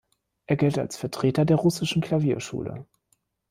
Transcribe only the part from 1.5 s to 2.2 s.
russischen